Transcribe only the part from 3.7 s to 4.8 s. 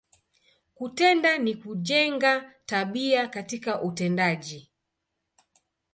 utendaji.